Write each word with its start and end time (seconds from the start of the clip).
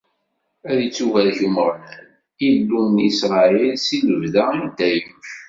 Ad 0.69 0.77
ittubarek 0.87 1.39
Umeɣlal, 1.47 1.99
Illu 2.47 2.81
n 2.87 2.97
Isṛayil, 3.09 3.75
si 3.85 3.97
lebda, 4.09 4.45
i 4.65 4.67
dayem! 4.77 5.17